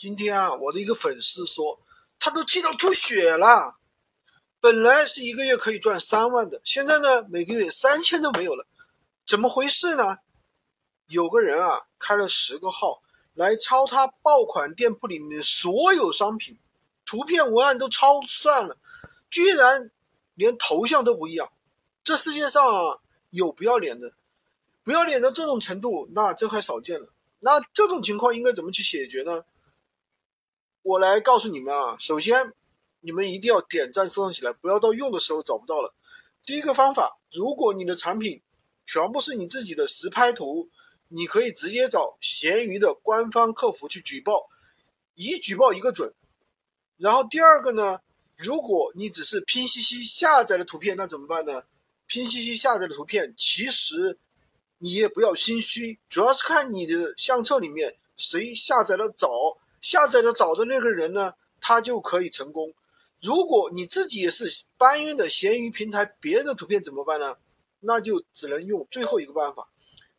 [0.00, 1.78] 今天啊，我的一个粉丝说，
[2.18, 3.76] 他都气到吐血了。
[4.58, 8.66] 本来是一个月可以赚三万的，现在呢，每个月三千都没有了，
[9.26, 10.16] 怎么回事呢？
[11.08, 13.02] 有个人啊，开了十个号
[13.34, 16.58] 来抄他爆款店铺里面所有商品，
[17.04, 18.78] 图片文案都抄算了，
[19.30, 19.90] 居然
[20.34, 21.52] 连头像都不一样。
[22.02, 24.14] 这世界上啊，有不要脸的，
[24.82, 27.12] 不要脸到这种程度，那真还少见了。
[27.40, 29.44] 那这种情况应该怎么去解决呢？
[30.82, 32.54] 我来告诉你们啊，首先，
[33.00, 35.94] 你们一定要点赞收藏起来，不要到用的时候找不到了。
[36.42, 38.40] 第一个方法，如果你的产品
[38.86, 40.70] 全部是你自己的实拍图，
[41.08, 44.48] 你可以直接找闲鱼的官方客服去举报，
[45.14, 46.14] 一举报一个准。
[46.96, 48.00] 然后第二个呢，
[48.36, 51.64] 如果你只是拼夕夕下载的图片，那怎么办呢？
[52.06, 54.18] 拼夕夕下载的图片，其实
[54.78, 59.28] 你也不要心虚，主要是看你的相册里面谁下载的早。
[59.80, 62.72] 下载的早的那个人呢，他就可以成功。
[63.20, 67.36] 如果你自己也是搬运的闲鱼平台别人的图片怎么办呢？
[67.80, 69.68] 那就只能用最后一个办法，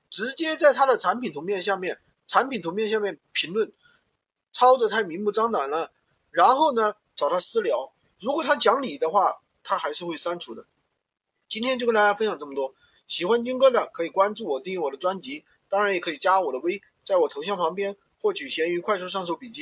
[0.09, 3.71] 直接在他的产品图片下面，产品图片下面评论，
[4.51, 5.91] 抄的太明目张胆了。
[6.31, 7.93] 然后呢，找他私聊。
[8.19, 10.65] 如果他讲理的话，他还是会删除的。
[11.47, 12.73] 今天就跟大家分享这么多。
[13.07, 17.97] 喜欢军哥的可以关注我，订阅我的专辑，当然也可以加我的微，在我头像旁边。
[18.21, 19.59] 获取闲鱼快速上手笔记。